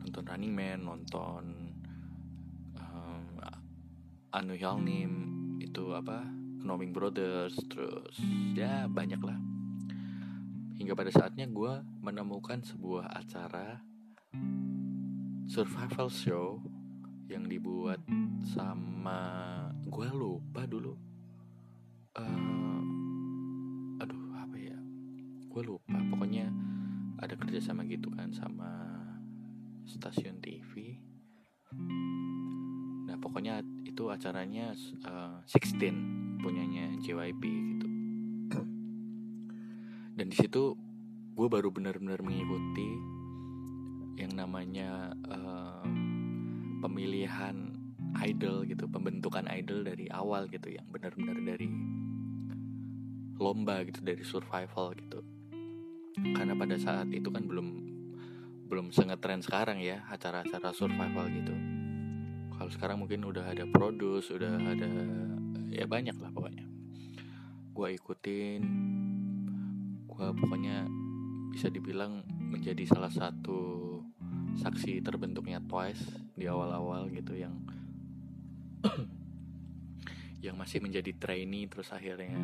Nonton 0.00 0.24
Running 0.24 0.54
Man 0.56 0.80
nonton 0.88 1.44
um, 2.80 3.36
Anu 4.32 4.56
Hyungnim 4.56 5.12
itu 5.60 5.92
apa 5.92 6.24
Knoming 6.64 6.96
Brothers 6.96 7.60
terus 7.68 8.16
ya 8.56 8.88
banyak 8.88 9.20
lah 9.20 9.36
hingga 10.80 10.96
pada 10.96 11.12
saatnya 11.12 11.46
gue 11.46 11.84
menemukan 12.00 12.64
sebuah 12.64 13.12
acara 13.12 13.91
survival 15.52 16.08
show 16.08 16.64
yang 17.28 17.44
dibuat 17.44 18.00
sama 18.56 19.20
gue 19.84 20.08
lupa 20.08 20.64
dulu. 20.64 20.96
Uh, 22.16 22.80
aduh 24.00 24.32
apa 24.32 24.56
ya? 24.56 24.80
Gue 25.52 25.60
lupa. 25.60 26.00
Pokoknya 26.08 26.48
ada 27.20 27.36
kerja 27.36 27.60
sama 27.60 27.84
gitu 27.84 28.08
kan 28.16 28.32
sama 28.32 28.96
stasiun 29.84 30.40
TV 30.40 30.96
nah 33.02 33.16
pokoknya 33.20 33.60
itu 33.84 34.08
acaranya 34.08 34.72
uh, 35.04 35.44
16 35.44 36.40
punyanya 36.40 36.96
JYP 37.04 37.42
gitu. 37.44 37.88
Dan 40.12 40.26
di 40.28 40.36
situ 40.36 40.76
gue 41.32 41.48
baru 41.48 41.68
benar-benar 41.72 42.20
mengikuti 42.24 43.11
yang 44.16 44.32
namanya 44.36 45.16
uh, 45.28 45.84
pemilihan 46.84 47.72
idol 48.20 48.68
gitu 48.68 48.84
pembentukan 48.90 49.48
idol 49.48 49.86
dari 49.86 50.10
awal 50.12 50.44
gitu 50.52 50.68
yang 50.68 50.84
benar-benar 50.92 51.38
dari 51.40 51.68
lomba 53.40 53.82
gitu 53.88 54.04
dari 54.04 54.22
survival 54.22 54.92
gitu. 54.94 55.20
Karena 56.36 56.52
pada 56.52 56.76
saat 56.76 57.08
itu 57.08 57.32
kan 57.32 57.48
belum 57.48 57.68
belum 58.68 58.88
sengetren 58.92 59.40
sekarang 59.40 59.80
ya 59.80 60.04
acara-acara 60.08 60.72
survival 60.76 61.26
gitu. 61.32 61.54
Kalau 62.52 62.70
sekarang 62.70 63.00
mungkin 63.00 63.24
udah 63.24 63.48
ada 63.48 63.64
produce 63.66 64.30
udah 64.30 64.60
ada 64.60 64.88
ya 65.72 65.88
banyak 65.88 66.14
lah 66.20 66.30
pokoknya. 66.30 66.68
Gue 67.72 67.96
ikutin 67.96 68.62
gue 70.06 70.26
pokoknya 70.36 70.86
bisa 71.50 71.72
dibilang 71.72 72.22
menjadi 72.28 72.84
salah 72.84 73.10
satu 73.10 73.91
saksi 74.60 75.00
terbentuknya 75.00 75.62
Twice 75.64 76.04
di 76.36 76.44
awal-awal 76.48 77.08
gitu 77.12 77.36
yang 77.36 77.54
yang 80.44 80.58
masih 80.58 80.82
menjadi 80.82 81.14
trainee 81.16 81.70
terus 81.70 81.94
akhirnya 81.94 82.40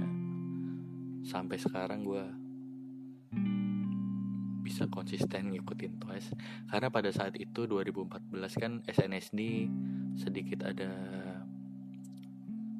sampai 1.26 1.58
sekarang 1.58 2.06
gue 2.06 2.24
bisa 4.68 4.84
konsisten 4.92 5.48
ngikutin 5.48 5.96
Twice. 5.96 6.36
Karena 6.68 6.92
pada 6.92 7.08
saat 7.08 7.32
itu 7.40 7.64
2014 7.64 8.60
kan 8.60 8.72
SNSD 8.84 9.64
sedikit 10.20 10.68
ada 10.68 10.92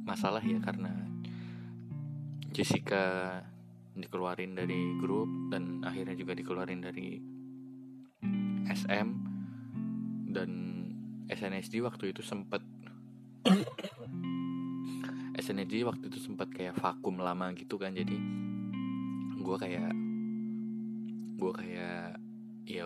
masalah 0.04 0.44
ya 0.44 0.60
karena 0.60 0.92
Jessica 2.52 3.40
dikeluarin 3.96 4.52
dari 4.52 4.96
grup 5.00 5.28
dan 5.48 5.80
akhirnya 5.80 6.12
juga 6.14 6.36
dikeluarin 6.36 6.80
dari 6.84 7.37
SM 8.72 9.08
dan 10.32 10.50
SNSD 11.28 11.80
waktu 11.84 12.12
itu 12.12 12.20
sempat 12.24 12.60
SNSD 15.36 15.84
waktu 15.88 16.12
itu 16.12 16.18
sempat 16.20 16.52
kayak 16.52 16.76
vakum 16.76 17.20
lama 17.20 17.52
gitu 17.56 17.80
kan 17.80 17.92
jadi 17.96 18.16
gue 19.38 19.56
kayak 19.56 19.92
gue 21.38 21.52
kayak 21.54 22.18
ya 22.68 22.84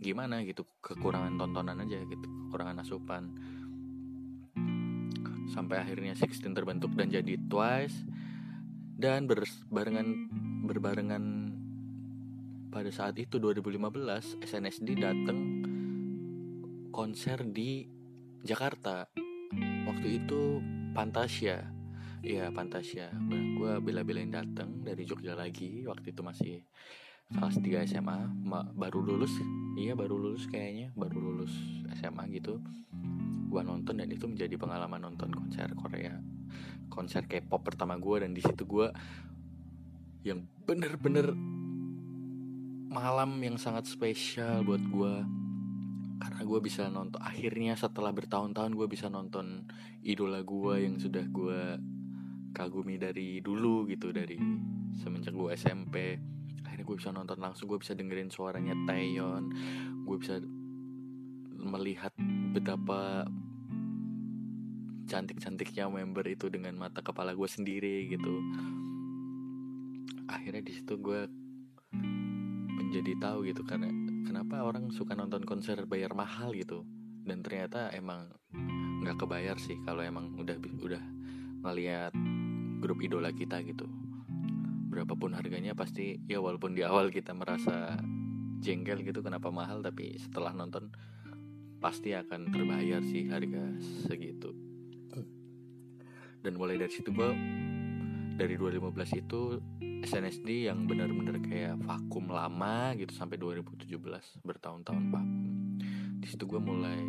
gimana 0.00 0.42
gitu 0.42 0.66
kekurangan 0.82 1.38
tontonan 1.38 1.80
aja 1.84 2.02
gitu 2.04 2.26
kekurangan 2.48 2.80
asupan. 2.80 3.24
Sampai 5.46 5.80
akhirnya 5.80 6.12
Sixteen 6.18 6.52
terbentuk 6.52 6.92
dan 6.98 7.08
jadi 7.08 7.38
Twice 7.48 8.02
dan 8.96 9.28
berbarengan 9.28 10.08
berbarengan 10.66 11.45
pada 12.76 12.92
saat 12.92 13.16
itu 13.16 13.40
2015 13.40 14.44
SNSD 14.44 15.00
datang 15.00 15.64
konser 16.92 17.40
di 17.48 17.88
Jakarta. 18.44 19.08
Waktu 19.88 20.20
itu 20.20 20.60
Pantasia. 20.92 21.72
Iya 22.20 22.52
Pantasia. 22.52 23.08
Gue 23.56 23.80
bela-belain 23.80 24.28
datang 24.28 24.84
dari 24.84 25.08
Jogja 25.08 25.32
lagi. 25.32 25.88
Waktu 25.88 26.12
itu 26.12 26.20
masih 26.20 26.68
kelas 27.32 27.56
3 27.64 27.88
SMA 27.88 28.28
Ma, 28.44 28.60
baru 28.60 29.00
lulus. 29.00 29.32
Iya 29.80 29.96
baru 29.96 30.20
lulus 30.20 30.44
kayaknya. 30.44 30.92
Baru 30.92 31.16
lulus 31.16 31.56
SMA 31.96 32.28
gitu. 32.28 32.60
Gue 33.48 33.64
nonton 33.64 34.04
dan 34.04 34.12
itu 34.12 34.28
menjadi 34.28 34.52
pengalaman 34.60 35.00
nonton 35.00 35.32
konser 35.32 35.72
Korea. 35.80 36.20
Konser 36.92 37.24
K-pop 37.24 37.64
pertama 37.64 37.96
gue 37.96 38.20
dan 38.20 38.36
di 38.36 38.44
situ 38.44 38.68
gue 38.68 38.92
yang 40.28 40.44
bener-bener 40.68 41.55
malam 42.86 43.38
yang 43.42 43.58
sangat 43.58 43.90
spesial 43.90 44.62
buat 44.62 44.80
gue 44.80 45.14
karena 46.16 46.42
gue 46.42 46.60
bisa 46.64 46.88
nonton 46.88 47.20
akhirnya 47.20 47.76
setelah 47.76 48.10
bertahun-tahun 48.14 48.72
gue 48.72 48.88
bisa 48.88 49.12
nonton 49.12 49.68
idola 50.00 50.40
gue 50.40 50.74
yang 50.88 50.96
sudah 50.96 51.24
gue 51.28 51.60
kagumi 52.56 52.96
dari 52.96 53.44
dulu 53.44 53.84
gitu 53.84 54.16
dari 54.16 54.40
semenjak 54.96 55.36
gue 55.36 55.52
SMP 55.52 56.16
akhirnya 56.76 56.92
gue 56.92 56.98
bisa 57.00 57.08
nonton 57.08 57.38
langsung 57.40 57.72
gue 57.72 57.80
bisa 57.80 57.96
dengerin 57.96 58.28
suaranya 58.28 58.76
Taeyeon. 58.84 59.44
Gue 60.04 60.16
bisa 60.20 60.44
melihat 61.56 62.12
betapa 62.52 63.24
cantik-cantiknya 65.08 65.88
member 65.88 66.28
itu 66.28 66.52
dengan 66.52 66.76
mata 66.76 67.00
kepala 67.00 67.32
gue 67.32 67.48
sendiri 67.48 68.12
gitu. 68.12 68.44
Akhirnya 70.28 70.60
di 70.60 70.76
situ 70.76 71.00
gue 71.00 71.24
menjadi 72.86 73.18
tahu 73.18 73.50
gitu 73.50 73.66
karena 73.66 73.90
kenapa 74.22 74.62
orang 74.62 74.94
suka 74.94 75.18
nonton 75.18 75.42
konser 75.42 75.90
bayar 75.90 76.14
mahal 76.14 76.54
gitu? 76.54 76.86
Dan 77.26 77.42
ternyata 77.42 77.90
emang 77.90 78.30
nggak 79.02 79.18
kebayar 79.18 79.58
sih 79.58 79.74
kalau 79.82 80.06
emang 80.06 80.38
udah 80.38 80.54
udah 80.78 81.02
ngeliat 81.66 82.14
grup 82.78 83.02
idola 83.02 83.34
kita 83.34 83.58
gitu. 83.66 83.90
Berapapun 84.86 85.34
harganya 85.34 85.74
pasti 85.74 86.22
ya 86.30 86.38
walaupun 86.38 86.78
di 86.78 86.86
awal 86.86 87.10
kita 87.10 87.34
merasa 87.34 87.98
jengkel 88.62 89.02
gitu 89.02 89.18
kenapa 89.20 89.50
mahal 89.50 89.82
tapi 89.82 90.14
setelah 90.22 90.54
nonton 90.54 90.94
pasti 91.82 92.14
akan 92.14 92.54
terbayar 92.54 93.02
sih 93.02 93.26
harga 93.26 93.66
segitu. 94.06 94.54
Dan 96.38 96.54
mulai 96.54 96.78
dari 96.78 96.94
situ 96.94 97.10
gue 97.10 97.34
dari 98.38 98.54
2015 98.54 99.26
itu 99.26 99.58
SNSD 100.02 100.68
yang 100.68 100.84
benar-benar 100.84 101.40
kayak 101.40 101.80
vakum 101.80 102.28
lama 102.28 102.92
gitu 102.98 103.12
sampai 103.14 103.40
2017 103.40 103.96
bertahun-tahun 104.44 105.04
vakum. 105.12 105.42
Di 106.20 106.26
situ 106.28 106.44
gue 106.44 106.60
mulai 106.60 107.00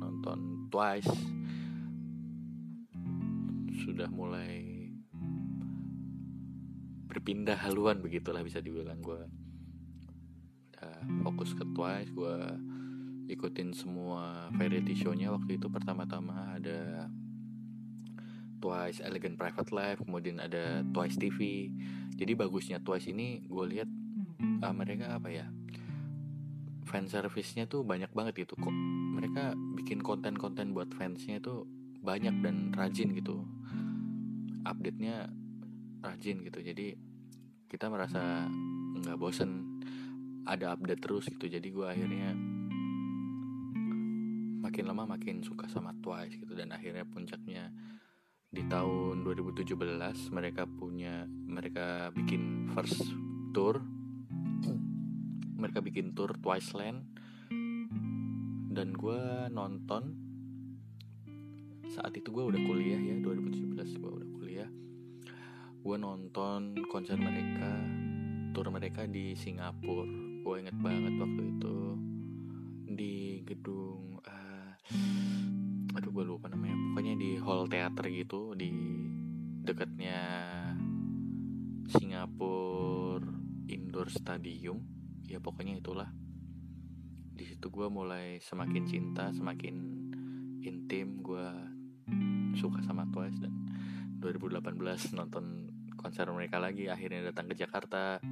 nonton 0.00 0.70
Twice. 0.70 1.12
Sudah 3.82 4.08
mulai 4.08 4.70
berpindah 7.10 7.58
haluan 7.58 7.98
begitulah 7.98 8.46
bisa 8.46 8.62
dibilang 8.62 9.02
gue 9.02 9.26
udah 10.80 10.96
fokus 11.26 11.52
ke 11.52 11.64
Twice 11.76 12.10
gue 12.14 12.36
ikutin 13.30 13.70
semua 13.70 14.50
variety 14.56 14.96
show-nya. 14.96 15.30
Waktu 15.30 15.60
itu 15.60 15.70
pertama-tama 15.70 16.58
ada 16.58 17.06
Twice 18.60 19.00
Elegant 19.00 19.40
Private 19.40 19.72
Life 19.72 20.00
kemudian 20.04 20.38
ada 20.38 20.84
Twice 20.92 21.16
TV 21.16 21.72
jadi 22.20 22.36
bagusnya 22.36 22.84
Twice 22.84 23.08
ini 23.08 23.40
gue 23.48 23.64
lihat 23.72 23.88
uh, 24.60 24.74
mereka 24.76 25.16
apa 25.16 25.32
ya 25.32 25.48
fan 26.90 27.06
service-nya 27.06 27.70
tuh 27.70 27.86
banyak 27.86 28.10
banget 28.10 28.42
gitu. 28.42 28.58
Kok 28.58 28.74
mereka 29.14 29.54
bikin 29.78 30.02
konten-konten 30.02 30.74
buat 30.74 30.90
fansnya 30.90 31.38
itu 31.38 31.62
banyak 32.02 32.42
dan 32.42 32.74
rajin 32.74 33.14
gitu. 33.14 33.46
Update-nya 34.66 35.30
rajin 36.02 36.42
gitu. 36.42 36.58
Jadi 36.58 36.98
kita 37.70 37.86
merasa 37.86 38.50
nggak 38.98 39.16
bosen 39.22 39.80
ada 40.50 40.74
update 40.74 40.98
terus 40.98 41.30
gitu. 41.30 41.46
Jadi 41.46 41.70
gue 41.70 41.86
akhirnya 41.86 42.34
makin 44.60 44.84
lama 44.90 45.14
makin 45.14 45.46
suka 45.46 45.70
sama 45.70 45.94
Twice 46.02 46.42
gitu. 46.42 46.58
Dan 46.58 46.74
akhirnya 46.74 47.06
puncaknya 47.06 47.70
di 48.50 48.66
tahun 48.66 49.22
2017 49.22 49.78
mereka 50.34 50.66
punya 50.66 51.22
mereka 51.30 52.10
bikin 52.10 52.66
first 52.74 53.06
tour. 53.54 53.78
Mereka 55.60 55.78
bikin 55.86 56.18
tour 56.18 56.34
Twice 56.34 56.74
Land 56.74 57.06
dan 58.74 58.90
gue 58.90 59.22
nonton 59.54 60.02
saat 61.90 62.10
itu 62.18 62.30
gue 62.34 62.42
udah 62.42 62.60
kuliah 62.66 62.98
ya 62.98 63.22
2017 63.22 64.02
gue 64.02 64.10
udah 64.18 64.28
kuliah. 64.34 64.70
Gue 65.80 65.96
nonton 65.96 66.74
konser 66.90 67.22
mereka 67.22 67.70
tour 68.50 68.66
mereka 68.74 69.06
di 69.06 69.38
Singapura. 69.38 70.10
Gue 70.42 70.54
inget 70.58 70.74
banget 70.74 71.14
waktu 71.22 71.42
itu. 71.54 71.76
Di 72.90 73.46
gedung 73.46 74.18
uh, 74.26 74.74
aduh 75.94 76.10
gue 76.14 76.24
lupa 76.26 76.46
namanya. 76.46 76.76
Pokoknya 76.94 77.14
di 77.18 77.30
hall 77.42 77.66
teater 77.66 78.06
gitu 78.10 78.54
di 78.54 78.70
dekatnya 79.64 80.18
Singapura 81.90 83.26
Indoor 83.66 84.08
Stadium. 84.10 84.78
Ya 85.26 85.38
pokoknya 85.42 85.78
itulah. 85.78 86.10
Di 87.34 87.44
situ 87.46 87.70
gue 87.72 87.86
mulai 87.90 88.38
semakin 88.42 88.82
cinta 88.86 89.34
semakin 89.34 89.76
intim. 90.62 91.22
Gue 91.22 91.46
suka 92.58 92.82
sama 92.82 93.06
Twice 93.10 93.38
dan 93.42 93.54
2018 94.22 95.16
nonton 95.16 95.70
konser 95.98 96.30
mereka 96.30 96.62
lagi. 96.62 96.86
Akhirnya 96.86 97.30
datang 97.30 97.50
ke 97.50 97.54
Jakarta. 97.58 98.22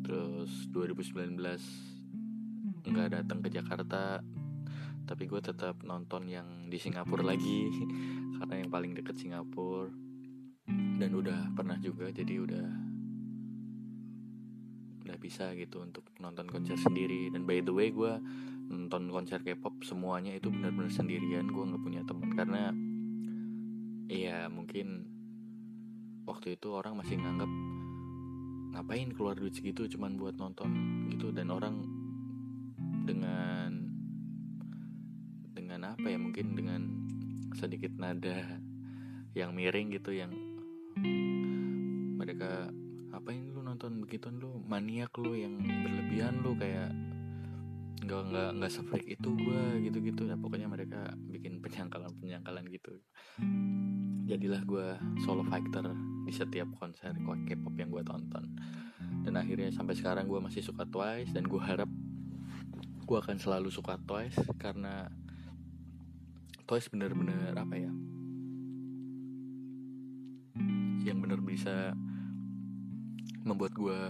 Terus 0.00 0.68
2019 0.72 1.36
nggak 2.80 3.08
datang 3.12 3.38
ke 3.44 3.52
Jakarta 3.52 4.24
tapi 5.10 5.26
gue 5.26 5.42
tetap 5.42 5.82
nonton 5.82 6.30
yang 6.30 6.70
di 6.70 6.78
Singapura 6.78 7.26
lagi 7.26 7.66
karena 8.38 8.54
yang 8.62 8.70
paling 8.70 8.94
deket 8.94 9.18
Singapura. 9.18 9.90
Dan 10.70 11.10
udah 11.18 11.50
pernah 11.58 11.74
juga 11.82 12.14
jadi 12.14 12.38
udah 12.38 12.68
udah 15.02 15.16
bisa 15.18 15.50
gitu 15.58 15.82
untuk 15.82 16.06
nonton 16.22 16.46
konser 16.46 16.78
sendiri. 16.78 17.26
Dan 17.34 17.42
by 17.42 17.58
the 17.58 17.74
way 17.74 17.90
gue 17.90 18.22
nonton 18.70 19.10
konser 19.10 19.42
K-pop 19.42 19.82
semuanya 19.82 20.30
itu 20.30 20.46
benar-benar 20.46 20.94
sendirian 20.94 21.50
gue 21.50 21.64
nggak 21.74 21.82
punya 21.82 22.06
teman. 22.06 22.30
Karena 22.38 22.70
Iya 24.10 24.50
mungkin 24.50 25.06
waktu 26.26 26.58
itu 26.58 26.74
orang 26.74 26.98
masih 26.98 27.22
nganggap 27.22 27.46
ngapain 28.74 29.14
keluar 29.14 29.38
duit 29.38 29.54
segitu 29.54 29.86
cuman 29.86 30.18
buat 30.18 30.34
nonton? 30.34 30.70
Gitu. 31.14 31.30
Dan 31.30 31.54
orang 31.54 31.86
dengan 33.06 33.79
dengan 35.80 35.96
apa 35.96 36.12
ya 36.12 36.20
mungkin 36.20 36.46
dengan 36.52 36.82
sedikit 37.56 37.96
nada 37.96 38.60
yang 39.32 39.56
miring 39.56 39.88
gitu 39.96 40.12
yang 40.12 40.28
mereka 42.20 42.68
ngapain 43.08 43.48
lu 43.48 43.64
nonton 43.64 44.04
begitu 44.04 44.28
lu? 44.28 44.60
Maniak 44.68 45.16
lu 45.16 45.32
yang 45.32 45.56
berlebihan 45.56 46.44
lu 46.44 46.52
kayak 46.60 46.92
nggak 48.04 48.22
nggak 48.28 48.48
nggak 48.60 48.72
sefreak 48.76 49.08
itu 49.08 49.24
gue 49.24 49.88
gitu 49.88 50.04
gitu 50.04 50.28
ya 50.28 50.36
pokoknya 50.36 50.68
mereka 50.68 51.16
bikin 51.32 51.64
penyangkalan 51.64 52.12
penyangkalan 52.20 52.68
gitu. 52.68 53.00
Jadilah 54.28 54.60
gue 54.68 55.00
solo 55.24 55.48
fighter 55.48 55.96
di 56.28 56.32
setiap 56.36 56.68
konser 56.76 57.16
K-pop 57.16 57.72
yang 57.80 57.88
gue 57.88 58.04
tonton. 58.04 58.44
Dan 59.24 59.32
akhirnya 59.32 59.72
sampai 59.72 59.96
sekarang 59.96 60.28
gue 60.28 60.44
masih 60.44 60.60
suka 60.60 60.84
Twice 60.84 61.32
dan 61.32 61.48
gue 61.48 61.62
harap 61.64 61.88
gue 63.08 63.16
akan 63.16 63.40
selalu 63.40 63.72
suka 63.72 63.96
Twice 64.04 64.44
karena 64.60 65.08
Twice 66.70 66.86
bener-bener 66.86 67.50
apa 67.58 67.74
ya? 67.74 67.90
Yang 71.02 71.18
bener 71.18 71.42
bisa 71.42 71.98
membuat 73.42 73.74
gue 73.74 74.00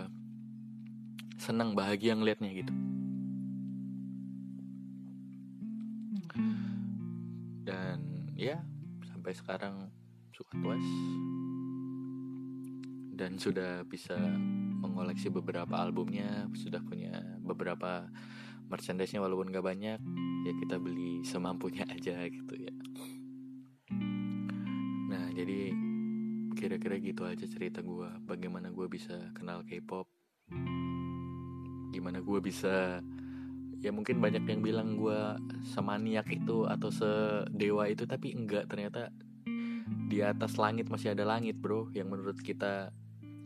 senang 1.40 1.72
bahagia 1.72 2.12
ngeliatnya 2.12 2.52
gitu. 2.52 2.68
Dan 7.64 8.28
ya 8.36 8.60
sampai 9.08 9.32
sekarang 9.32 9.88
suka 10.36 10.52
Twice. 10.60 10.92
Dan 13.16 13.40
sudah 13.40 13.88
bisa 13.88 14.20
mengoleksi 14.84 15.32
beberapa 15.32 15.80
albumnya 15.80 16.44
sudah 16.52 16.84
punya 16.84 17.24
beberapa 17.40 18.04
merchandise-nya 18.70 19.18
walaupun 19.18 19.50
gak 19.50 19.66
banyak 19.66 19.98
ya 20.46 20.52
kita 20.56 20.80
beli 20.80 21.20
semampunya 21.26 21.84
aja 21.94 22.24
gitu 22.30 22.54
ya. 22.56 22.72
Nah 25.10 25.26
jadi 25.34 25.74
kira-kira 26.54 26.96
gitu 27.02 27.22
aja 27.26 27.44
cerita 27.50 27.82
gue 27.82 28.08
bagaimana 28.24 28.70
gue 28.70 28.86
bisa 28.86 29.34
kenal 29.34 29.66
K-pop. 29.66 30.06
Gimana 31.90 32.22
gue 32.22 32.38
bisa 32.38 33.02
ya 33.80 33.90
mungkin 33.90 34.20
banyak 34.20 34.44
yang 34.44 34.60
bilang 34.62 34.94
gue 34.94 35.18
semaniak 35.72 36.28
itu 36.30 36.68
atau 36.68 36.92
sedewa 36.92 37.88
itu 37.88 38.04
tapi 38.04 38.36
enggak 38.36 38.68
ternyata 38.68 39.08
di 40.10 40.20
atas 40.20 40.60
langit 40.60 40.86
masih 40.86 41.12
ada 41.12 41.26
langit 41.26 41.58
bro. 41.58 41.90
Yang 41.90 42.08
menurut 42.08 42.38
kita 42.38 42.94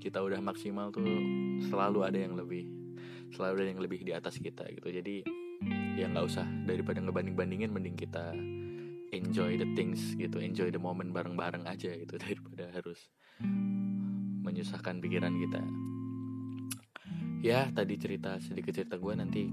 kita 0.04 0.20
udah 0.20 0.36
maksimal 0.44 0.92
tuh 0.92 1.08
selalu 1.64 2.04
ada 2.04 2.18
yang 2.20 2.36
lebih 2.36 2.83
selalu 3.34 3.66
ada 3.66 3.70
yang 3.74 3.82
lebih 3.82 4.00
di 4.06 4.14
atas 4.14 4.38
kita 4.38 4.62
gitu. 4.70 4.88
Jadi 4.88 5.26
ya 5.98 6.06
nggak 6.06 6.24
usah. 6.24 6.46
Daripada 6.64 7.02
ngebanding 7.02 7.34
bandingin 7.34 7.70
mending 7.74 7.98
kita 7.98 8.30
enjoy 9.10 9.58
the 9.58 9.68
things 9.74 10.14
gitu. 10.14 10.38
Enjoy 10.38 10.70
the 10.70 10.78
moment 10.78 11.10
bareng 11.10 11.34
bareng 11.34 11.66
aja 11.66 11.90
gitu. 11.90 12.14
Daripada 12.22 12.70
harus 12.70 13.10
menyusahkan 14.46 15.02
pikiran 15.02 15.34
kita. 15.34 15.62
Ya 17.44 17.68
tadi 17.74 18.00
cerita 18.00 18.40
sedikit 18.40 18.72
cerita 18.72 18.96
gue 18.96 19.14
nanti 19.18 19.44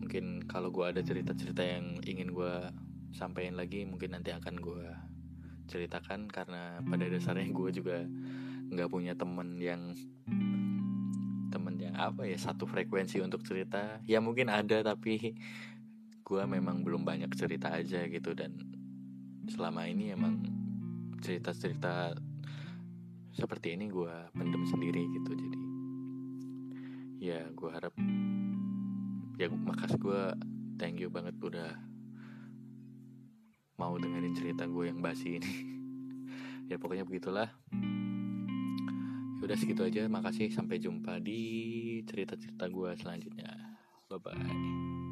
mungkin 0.00 0.42
kalau 0.50 0.74
gue 0.74 0.82
ada 0.82 1.00
cerita 1.04 1.30
cerita 1.36 1.62
yang 1.62 2.02
ingin 2.02 2.34
gue 2.34 2.54
sampaikan 3.14 3.54
lagi 3.54 3.86
mungkin 3.86 4.16
nanti 4.16 4.32
akan 4.32 4.56
gue 4.58 4.86
ceritakan. 5.68 6.32
Karena 6.32 6.80
pada 6.80 7.04
dasarnya 7.06 7.52
gue 7.52 7.70
juga 7.70 8.02
nggak 8.64 8.88
punya 8.90 9.12
temen 9.14 9.60
yang 9.60 9.92
apa 11.94 12.26
ya 12.26 12.36
satu 12.36 12.66
frekuensi 12.66 13.22
untuk 13.22 13.46
cerita. 13.46 14.02
Ya 14.04 14.18
mungkin 14.18 14.50
ada 14.50 14.82
tapi 14.82 15.34
gue 16.24 16.42
memang 16.48 16.82
belum 16.82 17.06
banyak 17.06 17.30
cerita 17.38 17.72
aja 17.72 18.04
gitu. 18.06 18.34
Dan 18.34 18.58
selama 19.48 19.86
ini 19.86 20.10
emang 20.10 20.42
cerita-cerita 21.22 22.14
seperti 23.34 23.74
ini 23.74 23.90
gue 23.90 24.14
pendem 24.34 24.62
sendiri 24.66 25.02
gitu. 25.14 25.32
Jadi 25.34 25.60
ya 27.24 27.40
gue 27.48 27.70
harap 27.72 27.94
ya 29.40 29.48
makasih 29.50 29.98
gue 29.98 30.22
thank 30.76 31.00
you 31.00 31.08
banget 31.10 31.34
udah 31.40 31.74
mau 33.74 33.98
dengerin 33.98 34.34
cerita 34.38 34.66
gue 34.66 34.90
yang 34.90 35.00
basi 35.02 35.38
ini. 35.40 35.52
Ya 36.64 36.80
pokoknya 36.80 37.04
begitulah 37.04 37.52
udah 39.44 39.58
segitu 39.58 39.84
aja. 39.84 40.08
Makasih. 40.08 40.48
Sampai 40.50 40.80
jumpa 40.80 41.20
di 41.20 42.00
cerita-cerita 42.08 42.66
gue 42.68 42.90
selanjutnya. 42.96 43.50
Bye 44.08 44.20
bye 44.20 45.03